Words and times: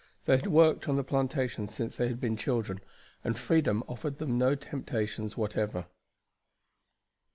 They 0.25 0.35
had 0.37 0.47
worked 0.47 0.89
on 0.89 0.95
the 0.95 1.03
plantation 1.03 1.67
since 1.67 1.95
they 1.95 2.07
had 2.07 2.19
been 2.19 2.35
children, 2.35 2.79
and 3.23 3.37
freedom 3.37 3.83
offered 3.87 4.17
them 4.17 4.35
no 4.35 4.55
temptations 4.55 5.37
whatever. 5.37 5.85